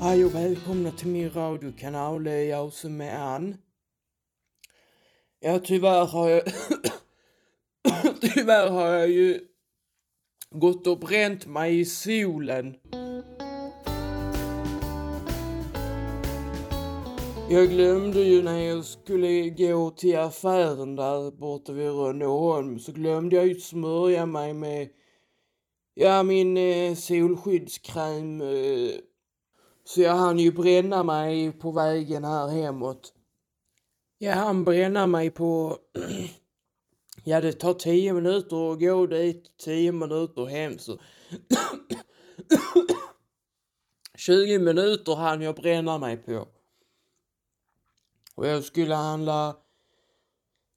[0.00, 3.56] Hej och välkomna till min radiokanal, det är jag som är Ann.
[5.40, 6.42] Ja, tyvärr har jag...
[8.20, 9.40] tyvärr har jag ju
[10.50, 12.74] gått och bränt mig i solen.
[17.50, 23.36] Jag glömde ju när jag skulle gå till affären där borta vid Rönneholm så glömde
[23.36, 24.88] jag ju smörja mig med
[25.94, 28.90] ja, min eh, solskyddskräm eh,
[29.88, 33.12] så jag hann ju bränna mig på vägen här hemåt.
[34.18, 35.78] Jag hann bränna mig på...
[37.24, 40.96] ja, det tar tio minuter att gå dit, tio minuter hem så...
[44.16, 46.48] 20 minuter hann jag bränna mig på.
[48.34, 49.56] Och jag skulle handla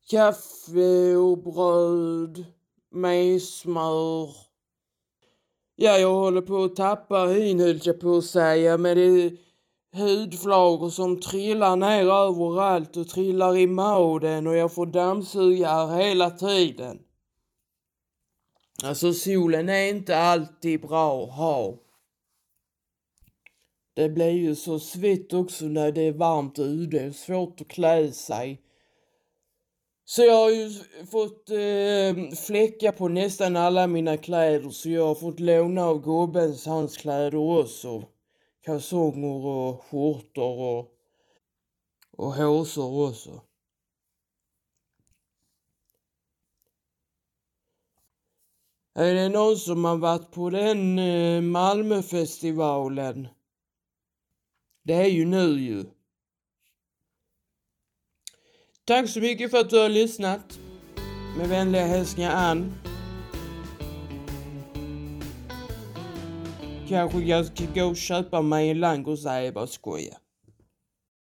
[0.09, 2.45] kaffe och bröd
[2.89, 4.50] med smör
[5.75, 9.37] Ja, jag håller på att tappa hyn höll jag på att säga, men det är
[9.93, 16.29] hudflagor som trillar ner överallt och trillar i magen och jag får dammsuga här hela
[16.29, 16.99] tiden.
[18.83, 21.77] Alltså solen är inte alltid bra att ha.
[23.93, 28.11] Det blir ju så svett också när det är varmt ute, och svårt att klä
[28.11, 28.61] sig.
[30.11, 30.69] Så jag har ju
[31.11, 36.65] fått eh, fläckar på nästan alla mina kläder så jag har fått låna av gubbens
[36.65, 38.03] hans kläder också.
[38.61, 40.91] Kalsonger och skjortor och,
[42.17, 43.41] och håsor också.
[48.95, 53.27] Är det någon som har varit på den eh, Malmöfestivalen?
[54.83, 56.00] Det är ju nu ju.
[58.91, 60.59] Tack så mycket för att du har lyssnat.
[61.37, 62.73] Med vänliga hälsningar Ann.
[66.89, 70.17] Kanske jag ska gå och köpa mig en Lango, säger jag bara skojar.